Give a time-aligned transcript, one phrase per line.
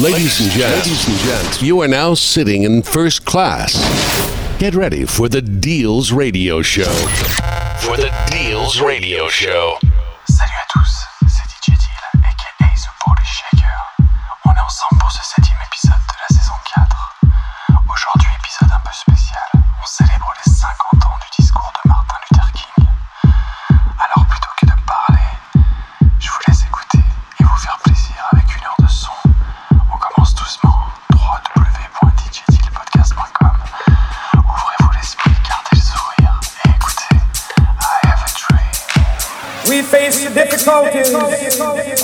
[0.00, 3.72] Ladies and gents, you are now sitting in first class.
[4.58, 6.92] Get ready for the Deals Radio Show.
[7.80, 9.78] For the Deals Radio Show.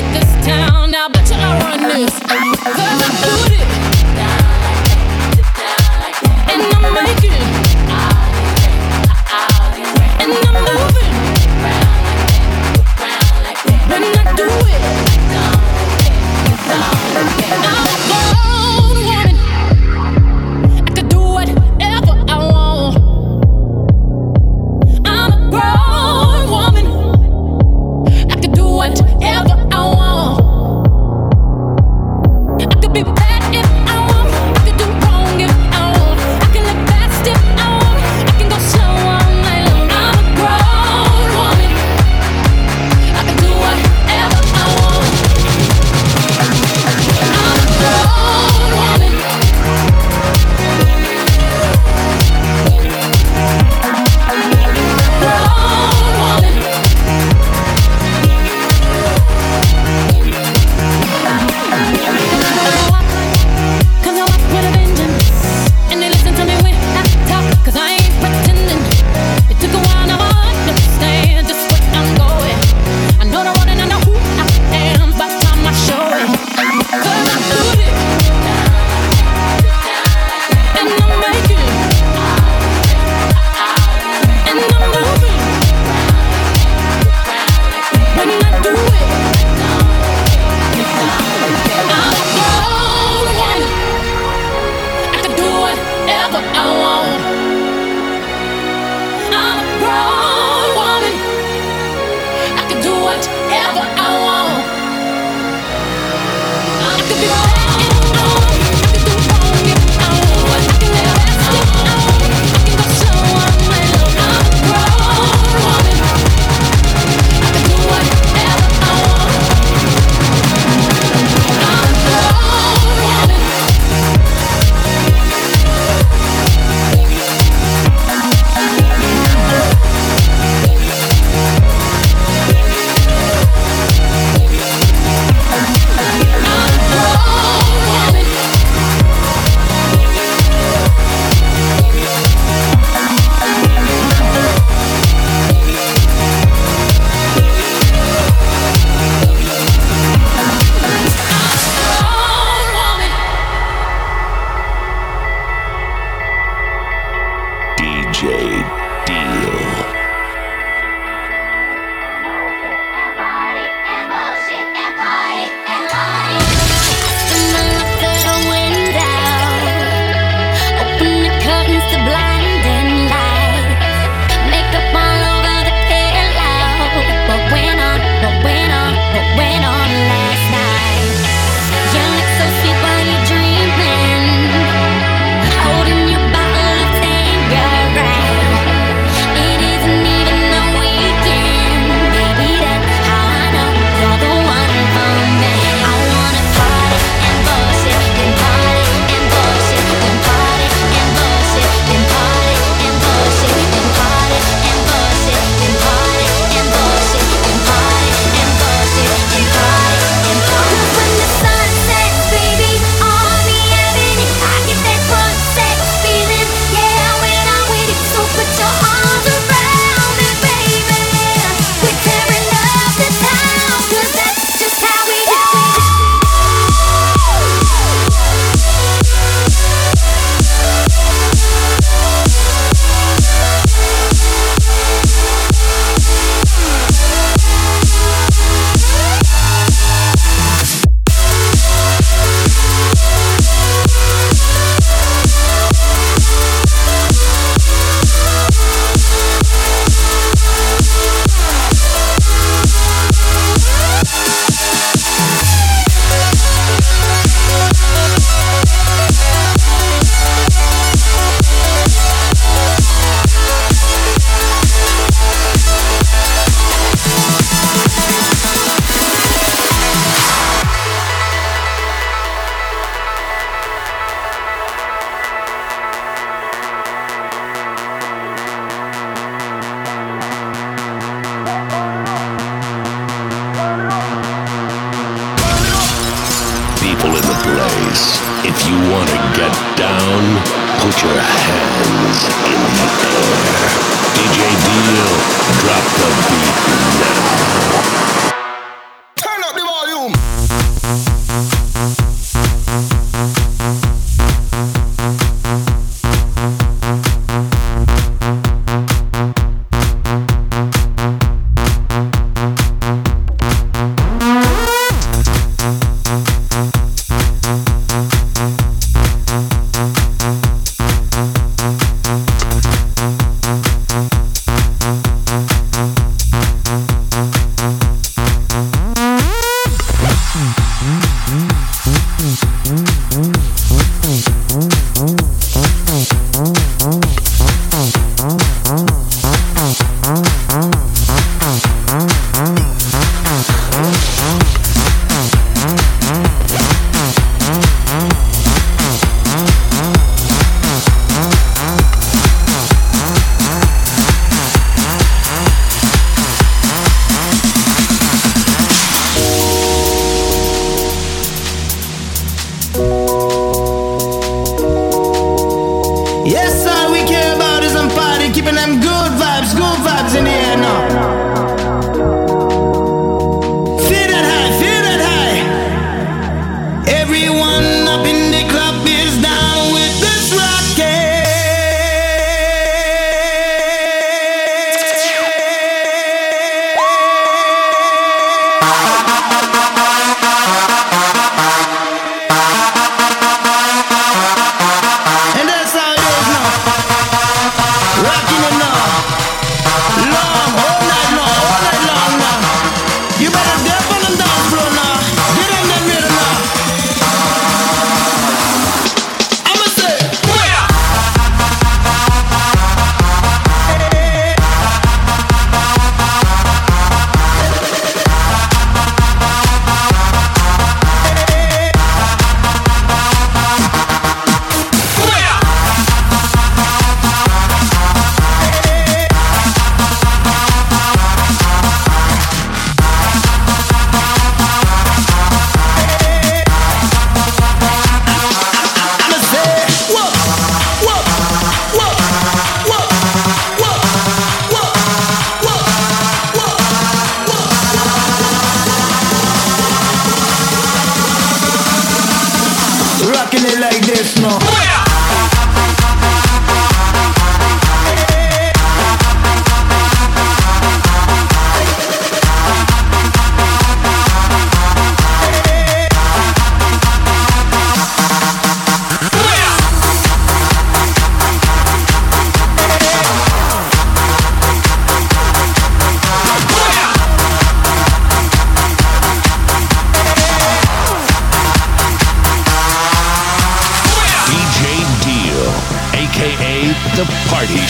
[0.00, 0.90] this town.
[0.90, 2.18] Now bet you I run this.
[2.20, 4.01] Cause I do it.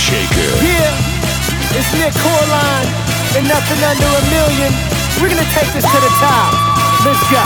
[0.02, 0.50] Shaker.
[0.66, 2.90] Yeah, it's Nick Corline
[3.38, 4.74] and nothing under a million.
[5.22, 6.50] We're gonna take this to the top.
[7.06, 7.38] Let's go.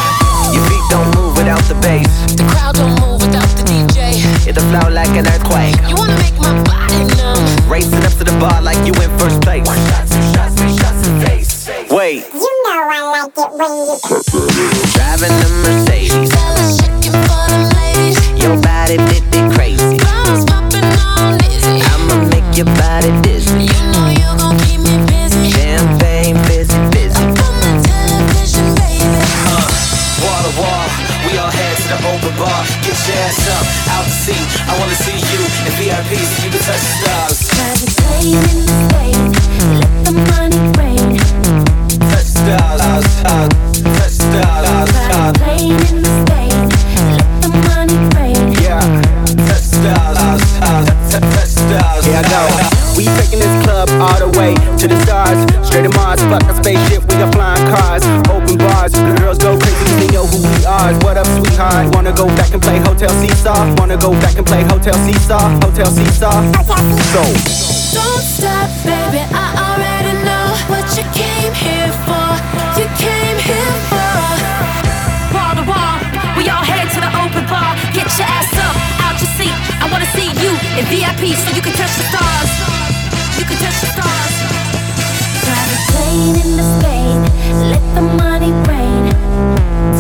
[0.57, 2.09] Your feet don't move without the bass.
[2.33, 4.25] The crowd don't move without the DJ.
[4.49, 5.77] It'll flow like an earthquake.
[5.85, 7.45] You wanna make my body numb.
[7.69, 9.67] Racing up to the bar like you in first place.
[9.69, 11.69] One shot, two shots, three shots in face.
[11.93, 12.25] Wait.
[12.33, 14.01] You know I like it when you
[14.97, 16.33] Driving a Mercedes.
[16.33, 18.17] Fellas shaking for them ladies.
[18.41, 19.96] Your body fit it crazy.
[63.47, 63.75] Seesaw?
[63.79, 65.39] Wanna go back and play Hotel Seesaw?
[65.63, 66.35] Hotel Seesaw?
[67.15, 67.23] So,
[67.95, 69.23] Don't stop, baby.
[69.31, 72.27] I already know what you came here for.
[72.75, 74.11] You came here for.
[75.31, 75.99] Wall to wall,
[76.37, 77.79] we all head to the open bar.
[77.95, 78.75] Get your ass up,
[79.07, 79.55] out your seat.
[79.79, 82.51] I wanna see you in VIP so you can touch the stars.
[83.39, 84.46] You can touch the stars.
[85.97, 87.21] Plane in the state.
[87.73, 89.05] Let the money rain.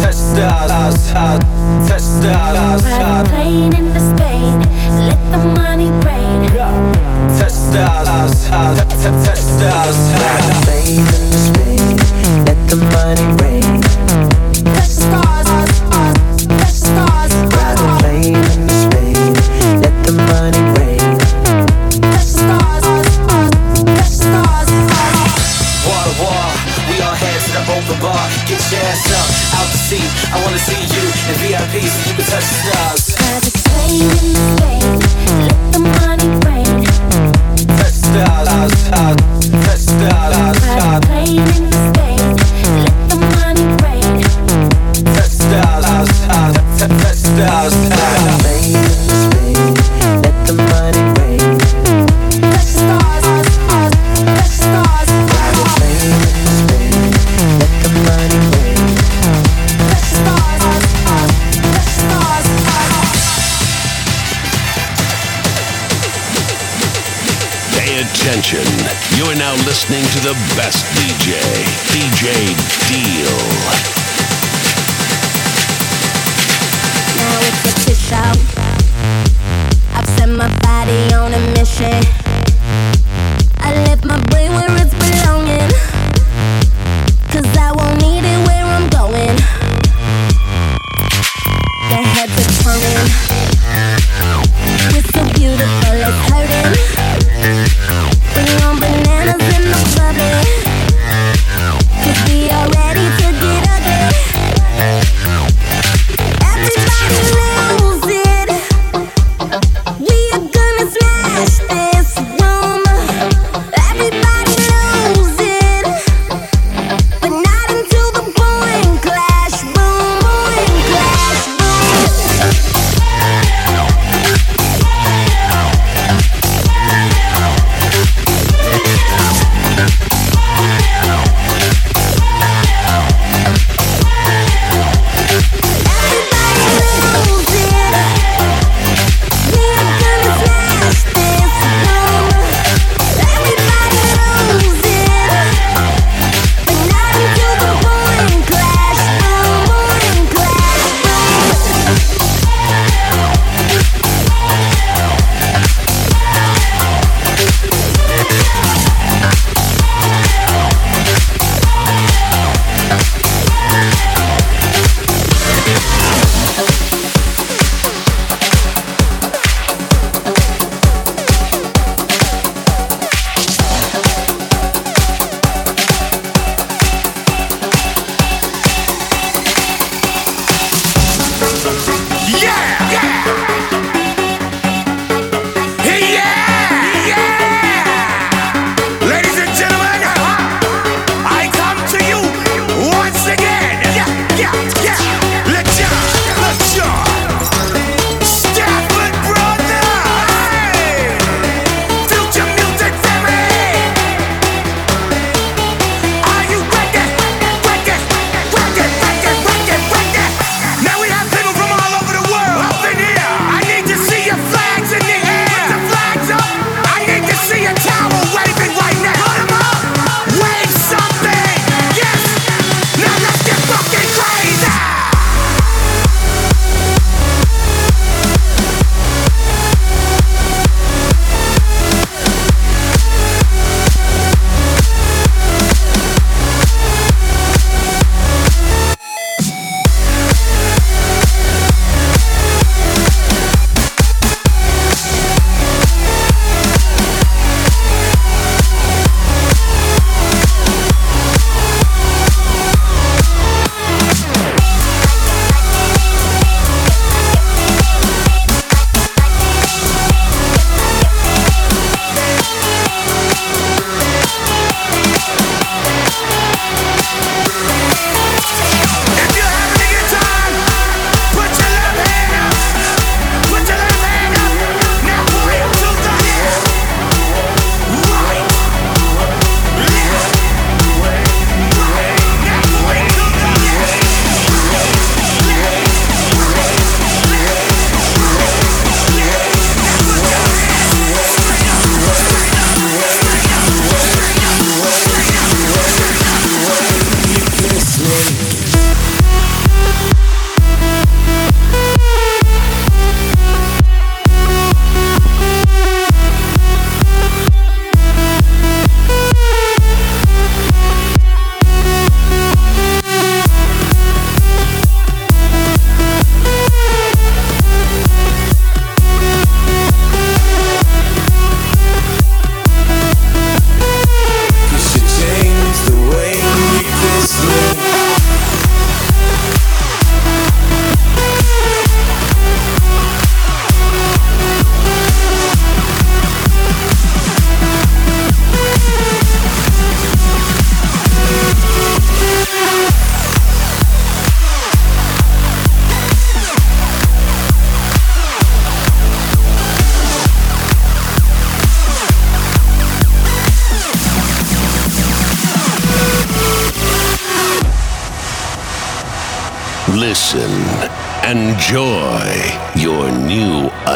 [0.00, 1.40] touch stars, touch
[1.88, 3.28] the stars, Private stars.
[3.28, 4.54] plane plane into Spain.
[5.08, 6.16] Let the money rain.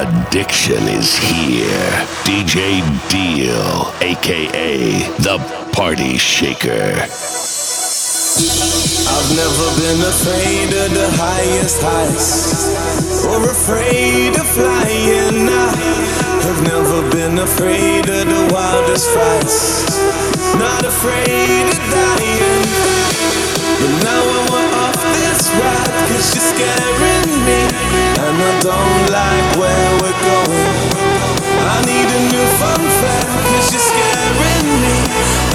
[0.01, 1.93] Addiction is here.
[2.25, 2.81] DJ
[3.13, 5.37] Deal, aka The
[5.73, 6.97] Party Shaker.
[9.13, 15.45] I've never been afraid of the highest heights or afraid of flying.
[15.53, 15.69] I
[16.49, 20.01] have never been afraid of the wildest frights,
[20.57, 22.65] not afraid of dying.
[23.81, 27.20] But now I want off this ride, cause you're scaring
[28.31, 30.71] and I don't like where we're going.
[31.67, 34.97] I need a new fun fact, cause you're scaring me,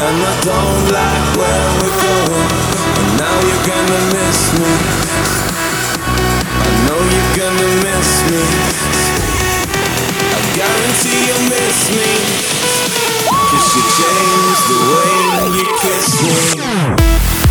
[0.04, 2.52] and I don't like where we're going.
[3.00, 4.74] And now you're gonna miss me.
[6.52, 8.44] I know you're gonna miss me.
[10.36, 12.12] I guarantee you'll miss me.
[13.56, 15.16] Cause you changed the way
[15.56, 17.45] you kiss me.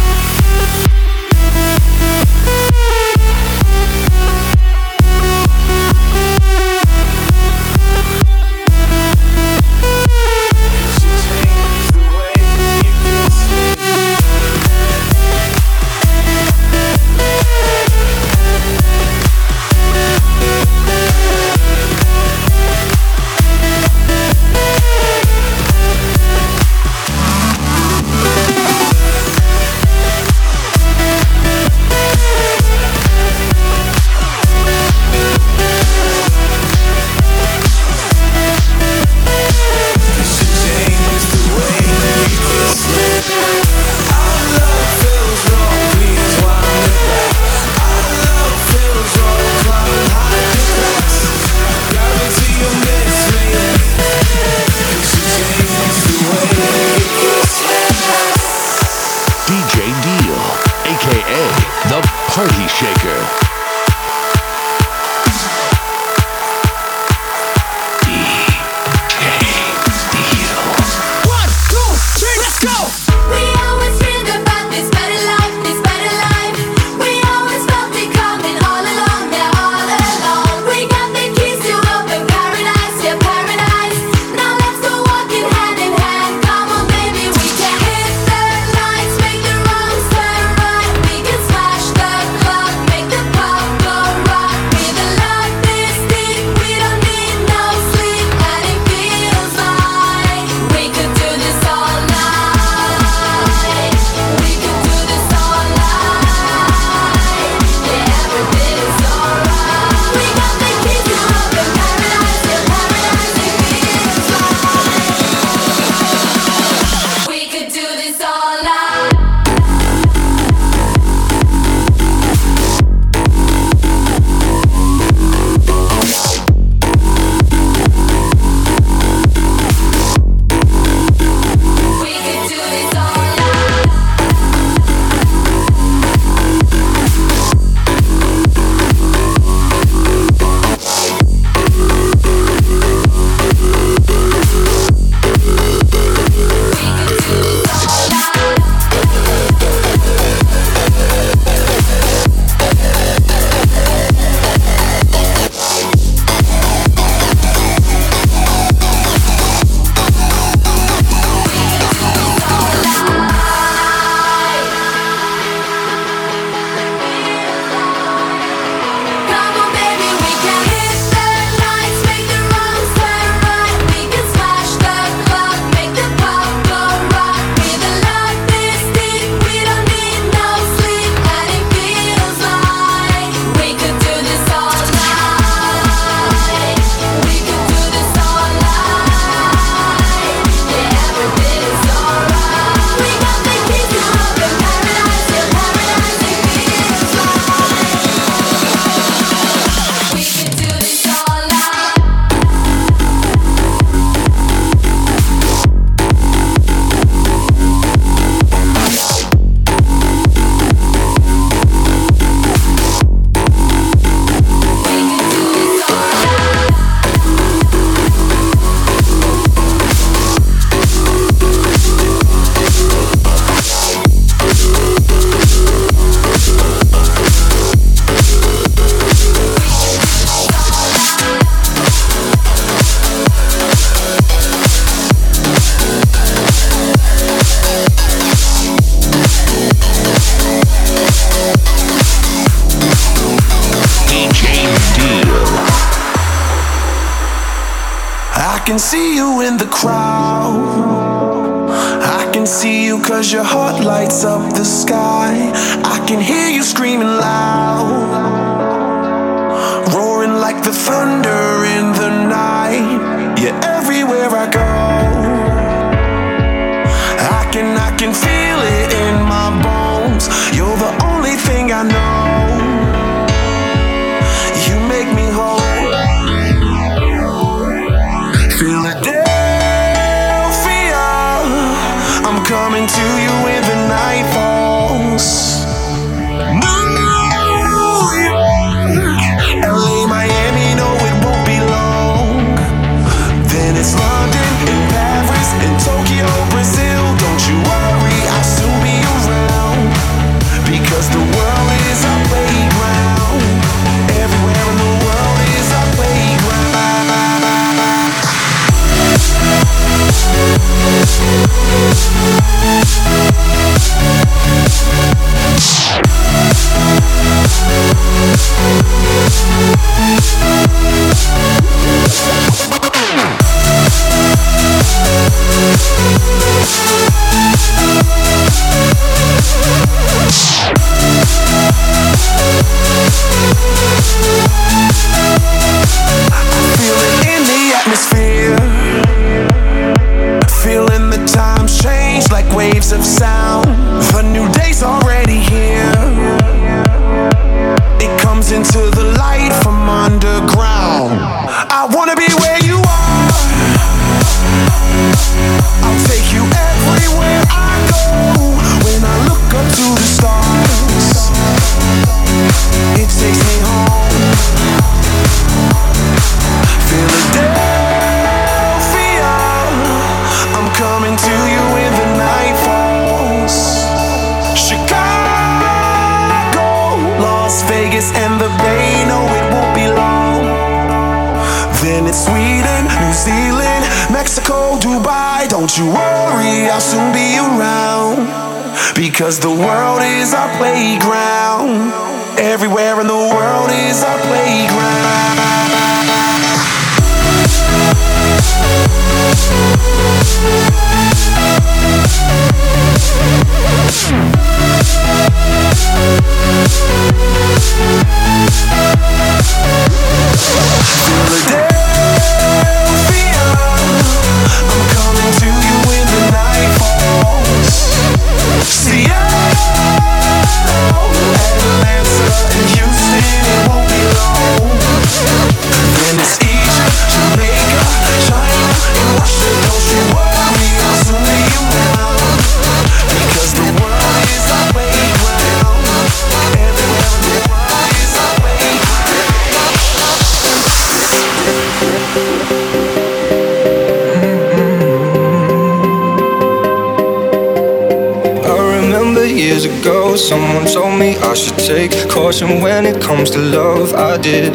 [452.14, 454.54] caution when it comes to love, I did.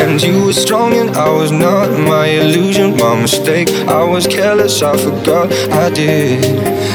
[0.00, 3.68] And you were strong and I was not my illusion, my mistake.
[3.88, 6.44] I was careless, I forgot I did.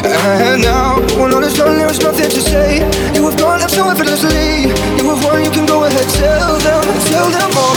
[0.05, 2.77] And now, when all is done, there is nothing to say.
[3.13, 4.71] You have gone up so effortlessly.
[4.97, 7.68] You have won, you can go ahead, tell them, tell them all.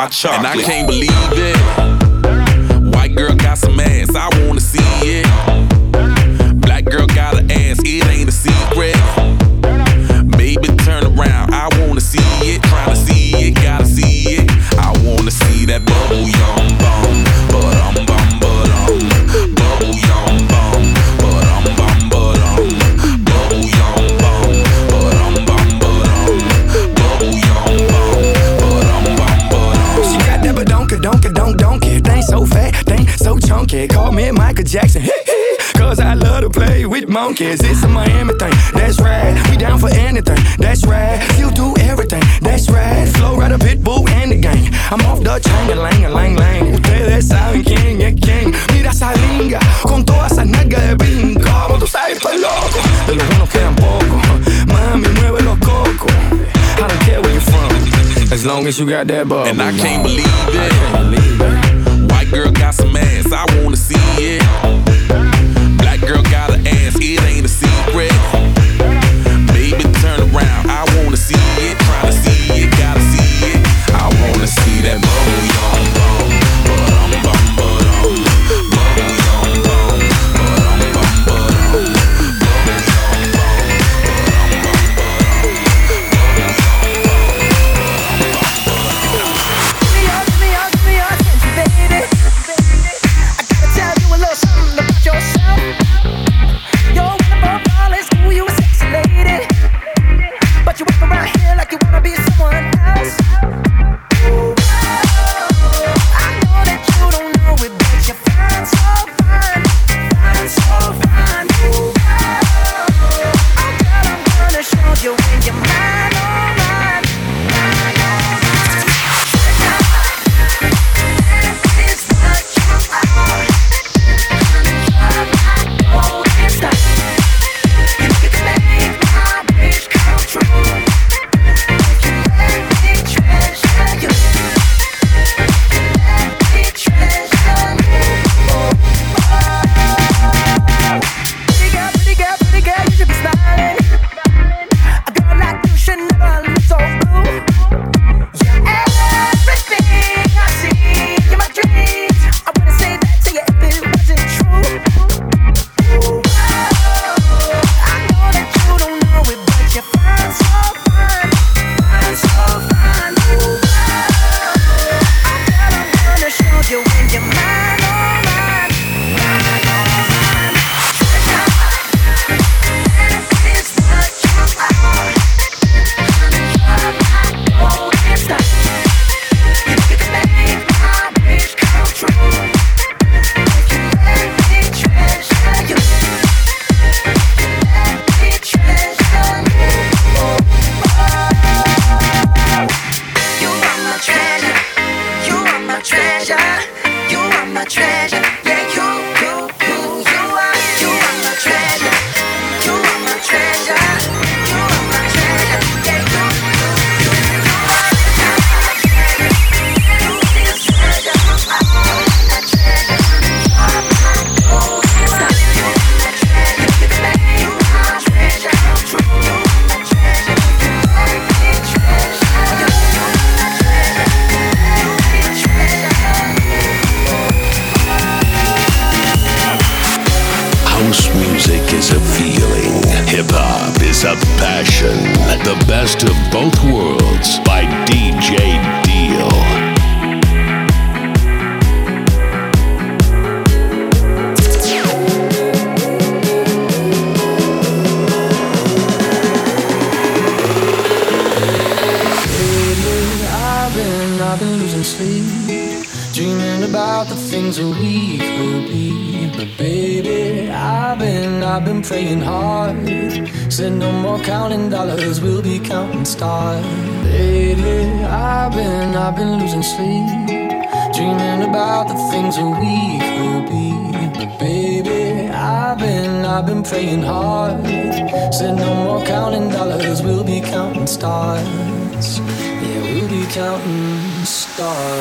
[0.00, 0.38] my chocolate.
[0.38, 2.94] And I can't believe it.
[2.94, 5.26] White girl got some ass, I wanna see it.
[6.58, 8.96] Black girl got a ass, it ain't a secret.
[10.38, 12.62] Baby, turn around, I wanna see it.
[12.62, 14.50] Tryna see it, gotta see it.
[14.78, 16.49] I wanna see that bubble, yo.
[37.40, 37.60] is.
[37.62, 39.34] It's a Miami thing, that's right.
[39.50, 41.18] We down for anything, that's right.
[41.38, 43.08] You do everything, that's right.
[43.16, 44.68] Flow right a hit boo and the gang.
[44.90, 46.74] I'm off the chain, lang, lang, lang.
[46.74, 48.54] Ustedes saben quién es quién.
[48.72, 51.50] Mira esa linga, con toda esa nalga de brinco.
[51.66, 52.80] Como tú sabes, estoy loco.
[53.06, 54.22] De los buenos quedan pocos.
[54.66, 56.12] Mami, mueve los cocos.
[56.78, 59.46] I don't care where you from, as long as you got that bubble.
[59.46, 60.56] And I can't believe it.
[60.56, 62.10] I can't believe that.
[62.10, 64.42] White girl got some ass, I wanna see it.
[65.78, 67.29] Black girl got an ass, it ain't
[71.10, 71.34] wanna see
[71.66, 71.79] it.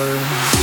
[0.10, 0.59] Stars.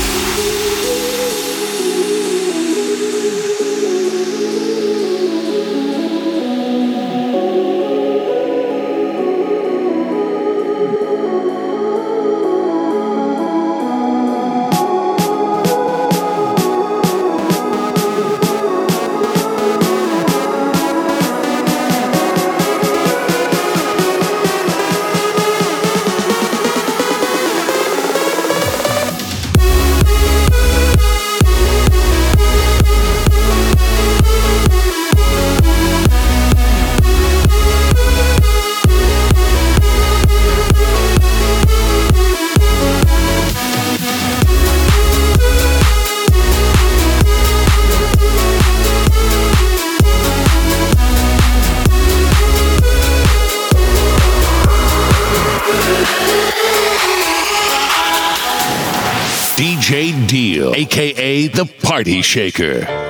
[61.97, 63.05] Party Shaker.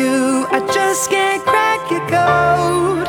[0.00, 0.46] You.
[0.50, 3.08] I just can't crack your code.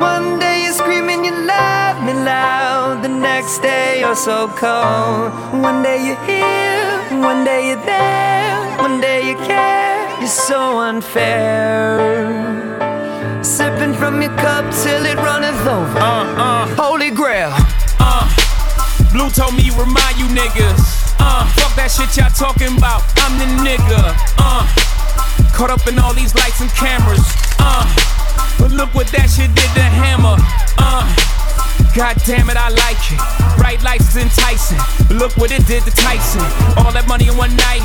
[0.00, 5.32] One day you're screaming you love me loud, the next day you're so cold.
[5.62, 10.08] One day you're here, one day you're there, one day you care.
[10.20, 11.98] You're so unfair.
[13.42, 15.98] Sipping from your cup till it runneth over.
[15.98, 16.66] Uh, uh.
[16.76, 17.52] Holy grail.
[17.98, 18.26] Uh,
[19.12, 21.14] Blue told me remind you niggas.
[21.18, 23.02] Uh, fuck that shit y'all talking about.
[23.24, 24.14] I'm the nigga.
[24.38, 24.89] Uh,
[25.60, 27.20] caught up in all these lights and cameras.
[27.58, 27.84] Uh,
[28.58, 30.40] but look what that shit did to Hammer.
[30.80, 31.04] Uh,
[31.90, 33.18] God damn it, I like it.
[33.58, 34.78] Bright lights is enticing.
[35.10, 36.38] But look what it did to Tyson.
[36.78, 37.82] All that money in one night.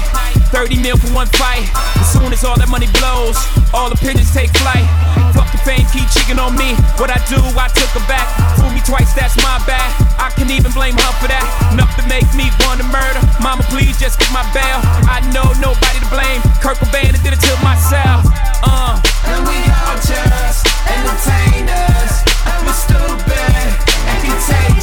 [0.53, 1.65] 30 mil for one fight.
[1.97, 3.33] As soon as all that money blows,
[3.73, 4.85] all the pigeons take flight.
[5.33, 6.77] Fuck the fame, keep cheating on me.
[7.01, 8.29] What I do, I took her back.
[8.61, 9.89] Fool me twice, that's my bad.
[10.21, 11.45] I can even blame her for that.
[11.73, 13.25] Enough to make me want to murder.
[13.41, 14.79] Mama, please just get my bail.
[15.09, 16.45] I know nobody to blame.
[16.61, 18.21] Kurt Cobain did it to myself.
[18.61, 19.01] Uh.
[19.25, 22.13] And we all just entertainers.
[22.45, 23.24] And we're stupid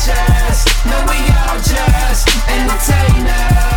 [0.05, 0.84] contagious.
[0.84, 3.72] No, we all just entertainers.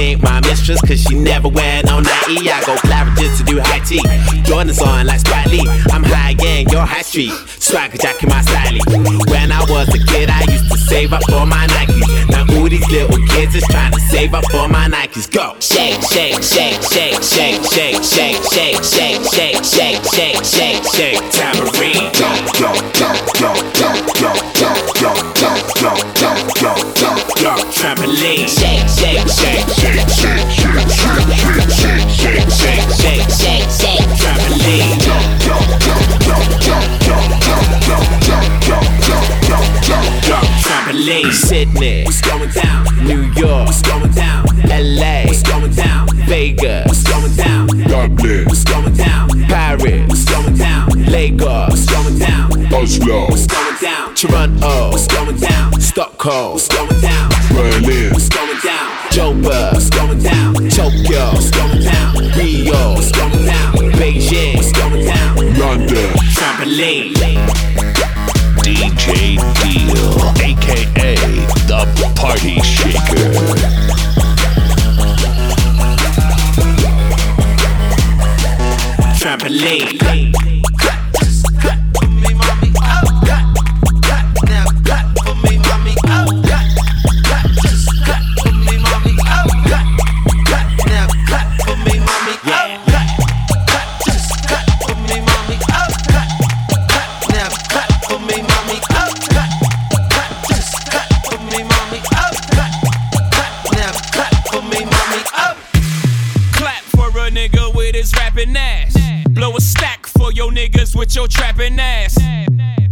[0.00, 2.48] Ain't my mistress, cause she never wear no nightie.
[2.50, 4.02] I go Claridge's to do high tea.
[4.42, 5.66] Jordan's on like Spike Lee.
[5.92, 7.32] I'm high end, you're high street.
[7.60, 8.78] Swagger jack in my style.
[9.28, 12.00] When I was a kid, I used to save up for my Nikes.
[12.30, 15.30] Now all these little kids is trying to save up for my Nikes.
[15.30, 15.54] Go!
[15.60, 22.08] Shake, shake, shake, shake, shake, shake, shake, shake, shake, shake, shake, shake, shake, shake, tambourine.
[22.16, 25.29] Go, go, go, go, go, go, go, go,
[27.80, 28.46] trampoline.
[28.46, 31.16] Shake, shake, shake, shake, shake, shake, shake,
[31.80, 35.00] shake, shake, shake, shake, shake, shake, trampoline.
[35.00, 37.56] Go, go, go, go, go, go, go,
[37.88, 38.78] go, go, go,
[39.08, 39.18] go,
[39.48, 39.58] go,
[39.88, 41.32] go, go, trampoline.
[41.32, 42.84] Sydney, what's going down?
[43.02, 44.44] New York, what's going down?
[44.68, 46.06] LA, what's going down?
[46.28, 47.66] Vegas, what's going down?
[47.88, 49.28] Dublin, what's going down?
[49.48, 50.88] Paris, what's going down?
[51.06, 52.50] Lagos, what's going down?
[52.74, 54.14] Oslo, what's going down?
[54.14, 55.80] Toronto, what's going down?
[55.80, 57.29] Stockholm, what's going down?
[57.60, 58.88] Berlin, what's going down?
[59.12, 60.54] Joburg, what's going down?
[60.70, 62.16] Tokyo, what's going down?
[62.34, 63.74] Rio, what's going down?
[64.00, 65.36] Beijing, what's going down?
[65.58, 67.12] London, trampoline.
[68.64, 70.08] DJ Deal,
[70.40, 71.16] aka
[71.68, 71.84] the
[72.16, 73.28] Party Shaker.
[79.20, 80.29] Trampoline.
[110.60, 112.18] Niggas with your trapping ass.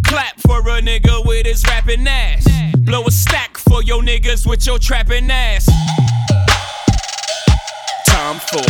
[0.04, 2.48] Clap for a nigga with his rapping ass.
[2.78, 5.68] Blow a stack for your niggas with your trapping ass.
[8.06, 8.64] Tom Ford.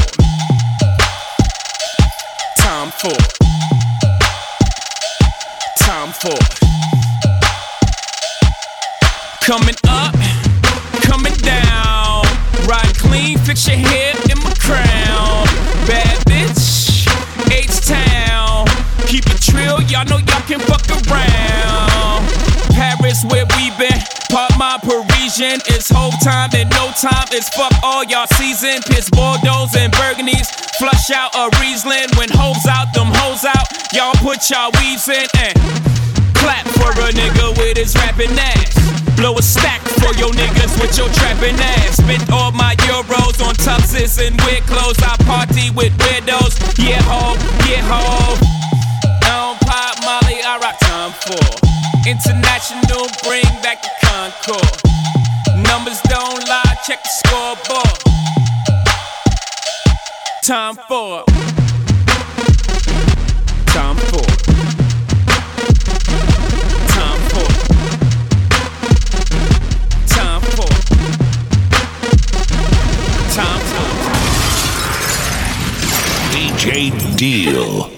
[2.56, 3.28] Tom Ford.
[5.78, 6.48] Tom Ford.
[9.42, 10.16] Coming up,
[11.02, 12.24] coming down.
[12.66, 15.46] Ride clean, fix your hair in my crown.
[15.86, 16.97] Bad bitch.
[19.18, 22.22] Keep it trill, y'all know y'all can fuck around.
[22.70, 23.98] Paris, where we been.
[24.30, 25.58] Part my Parisian.
[25.74, 27.26] It's whole time and no time.
[27.34, 28.78] It's fuck all y'all season.
[28.86, 30.46] Piss Bordeaux and Burgundies.
[30.78, 32.06] Flush out a Riesling.
[32.14, 33.66] When hoes out, them hoes out.
[33.90, 35.58] Y'all put y'all weaves in and
[36.38, 38.70] clap for a nigga with his rapping ass.
[39.18, 41.98] Blow a stack for your niggas with your trapping ass.
[41.98, 45.02] Spent all my euros on tuxes and weird clothes.
[45.02, 46.54] I party with weirdos.
[46.78, 47.34] Yeah, ho,
[47.66, 48.58] yeah, ho.
[49.28, 51.60] Don't pop Molly, I rock Tom Ford.
[52.06, 54.80] International, bring back the Concorde.
[55.68, 57.98] Numbers don't lie, check the scoreboard.
[60.42, 61.26] Tom Ford.
[63.66, 64.38] Tom Ford.
[66.88, 67.54] Tom Ford.
[70.08, 70.84] Tom Ford.
[73.36, 74.08] Tom Ford.
[76.32, 77.97] DJ Deal.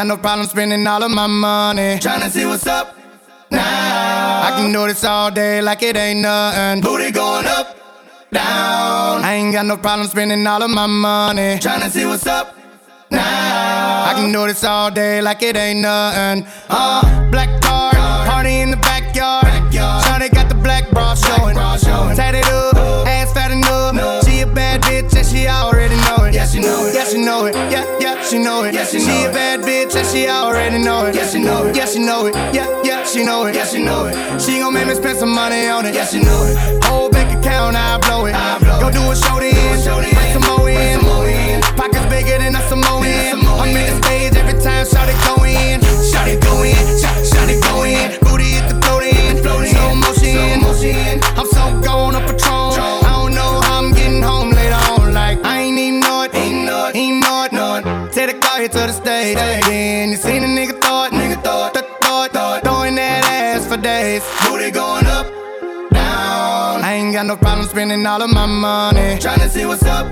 [0.00, 1.98] Got no problem spending all of my money.
[1.98, 2.96] Tryna see what's up
[3.50, 4.46] now.
[4.46, 6.80] I can do this all day like it ain't nothing.
[6.80, 7.76] Booty going up,
[8.32, 9.22] down.
[9.22, 11.58] I ain't got no problem spending all of my money.
[11.58, 12.56] Tryna see what's up
[13.10, 14.06] now.
[14.08, 16.46] I can do this all day like it ain't nothing.
[16.70, 17.96] Uh, black card,
[18.26, 19.44] party in the backyard.
[19.70, 21.49] Shawty got the black bra showing.
[30.10, 31.14] She already know it.
[31.14, 31.76] Yeah, she know it.
[31.76, 32.34] Yeah, she know it.
[32.52, 33.54] Yeah, yeah, she know it.
[33.54, 34.40] Yeah, she know it.
[34.40, 35.94] She gon' make me spend some money on it.
[35.94, 36.84] Yeah, she know it.
[36.84, 38.34] Whole bank account, I blow it.
[38.34, 41.60] I blow Go do a show then, bring some more in.
[41.76, 43.04] Pockets bigger than a Samoan.
[43.60, 45.80] I'm in the stage every time, shout it go in.
[46.10, 48.29] Shout it go in, shout, shout it go in.
[67.80, 69.18] Spending all of my money.
[69.18, 70.06] Trying to see what's up.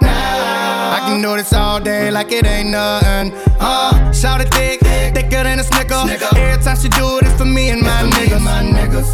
[0.00, 0.96] now.
[0.96, 3.32] I can do this all day like it ain't nothing.
[3.58, 4.78] Uh, shout it thick,
[5.12, 6.02] thicker than a snicker.
[6.36, 8.40] Every time she do it, it's for me and my niggas.
[8.40, 9.10] My niggas.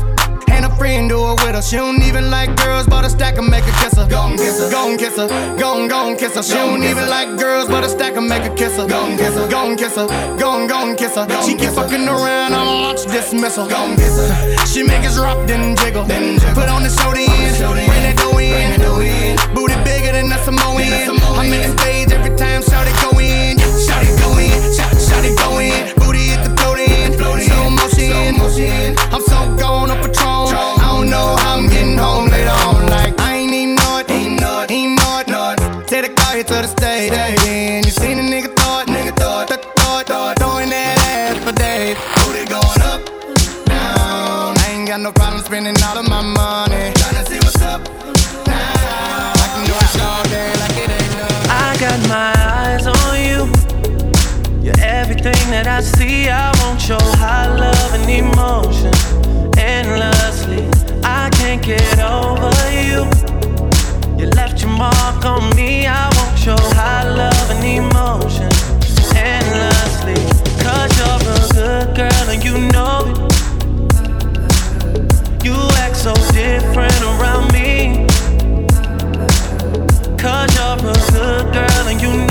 [0.50, 1.62] And a friend do it with her.
[1.62, 4.06] She don't even like girls, but a stack and make her kiss her.
[4.06, 5.28] Gon' kiss her, gon' kiss her,
[5.58, 6.42] gon' gon' kiss her.
[6.42, 8.86] She don't even like girls, but a stack and make her kiss her.
[8.86, 10.06] Gon' kiss her, gon' kiss her,
[10.38, 11.26] gon' gon' kiss her.
[11.42, 13.66] She keep fucking around, I'ma launch dismissal.
[13.66, 14.66] Gon' kiss her.
[14.66, 16.04] She make us rock, then jiggle.
[16.04, 17.85] Put on the show then, bring that dough
[18.38, 19.36] in.
[19.54, 20.82] Booty bigger than a Samoan.
[21.38, 24.92] I'm in the stage every time, shout it go in, shout it go in, shout,
[25.00, 25.94] shout it go in.
[25.96, 27.36] Booty hit the float in, slow
[27.70, 28.96] motion.
[29.12, 30.48] I'm so gone up Patron.
[30.80, 32.88] I don't know how I'm getting home later on.
[32.88, 35.88] Like I ain't even know it, ain't know it, ain't know it, know it.
[35.88, 37.10] Take the car here to the stage.
[37.10, 39.48] Then you seen a nigga it, nigga throw it,
[40.06, 41.96] throw it, throwing that ass for days.
[42.16, 43.04] Booty going up,
[43.66, 44.56] down.
[44.58, 46.35] I ain't got no problem spending all of my money.
[55.76, 56.26] I see.
[56.30, 58.94] I want your high love and emotion
[59.58, 60.64] endlessly.
[61.04, 63.04] I can't get over you.
[64.16, 65.86] You left your mark on me.
[65.86, 68.48] I want your high love and emotion
[69.14, 70.16] endlessly.
[70.64, 73.18] Cause you're a good girl and you know it.
[75.44, 78.06] You act so different around me.
[80.16, 82.25] Cause you're a good girl and you know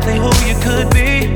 [0.00, 1.29] exactly who you could be.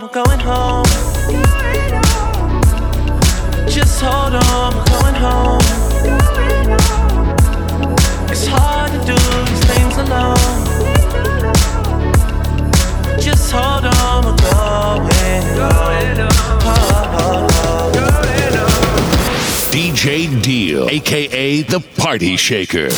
[0.00, 0.84] on, we're going home.
[3.68, 5.60] Just hold on, we're going home.
[8.30, 10.38] It's hard to do these things alone.
[13.20, 15.46] Just hold on, we're going,
[17.22, 17.48] home.
[19.70, 22.90] DJ Deal, aka the Party Shaker.